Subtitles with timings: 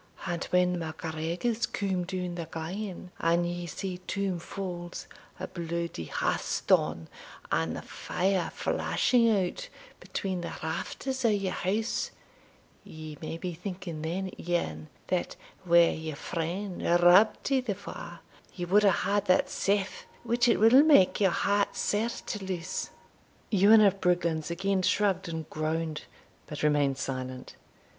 [0.25, 5.05] "And when the MacGregors come down the glen, and ye see toom faulds,
[5.39, 7.07] a bluidy hearthstone,
[7.51, 9.69] and the fire flashing out
[9.99, 12.09] between the rafters o' your house,
[12.83, 15.35] ye may be thinking then, Ewan, that
[15.67, 18.21] were your friend Rob to the fore,
[18.55, 22.89] you would have had that safe which it will make your heart sair to lose."
[23.51, 26.05] Ewan of Brigglands again shrugged and groaned,
[26.47, 27.55] but remained silent.